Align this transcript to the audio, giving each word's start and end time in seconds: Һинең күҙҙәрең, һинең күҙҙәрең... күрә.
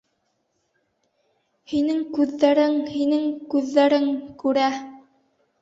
Һинең 1.73 2.01
күҙҙәрең, 2.17 2.79
һинең 2.97 3.29
күҙҙәрең... 3.53 4.09
күрә. 4.45 4.73